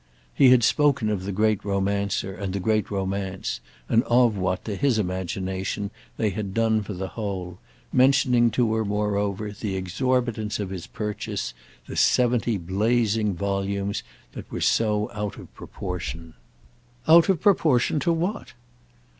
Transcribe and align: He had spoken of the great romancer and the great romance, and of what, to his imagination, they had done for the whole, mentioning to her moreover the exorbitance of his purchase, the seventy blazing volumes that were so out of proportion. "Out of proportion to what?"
He 0.33 0.49
had 0.49 0.63
spoken 0.63 1.09
of 1.11 1.25
the 1.25 1.31
great 1.31 1.63
romancer 1.63 2.33
and 2.33 2.53
the 2.53 2.59
great 2.59 2.89
romance, 2.89 3.59
and 3.87 4.01
of 4.05 4.35
what, 4.35 4.65
to 4.65 4.75
his 4.75 4.97
imagination, 4.97 5.91
they 6.17 6.31
had 6.31 6.55
done 6.55 6.81
for 6.81 6.93
the 6.95 7.09
whole, 7.09 7.59
mentioning 7.93 8.49
to 8.49 8.73
her 8.73 8.83
moreover 8.83 9.51
the 9.51 9.75
exorbitance 9.75 10.59
of 10.59 10.71
his 10.71 10.87
purchase, 10.87 11.53
the 11.85 11.95
seventy 11.95 12.57
blazing 12.57 13.35
volumes 13.35 14.01
that 14.31 14.51
were 14.51 14.59
so 14.61 15.11
out 15.13 15.37
of 15.37 15.53
proportion. 15.53 16.33
"Out 17.07 17.29
of 17.29 17.39
proportion 17.39 17.99
to 17.99 18.11
what?" 18.11 18.53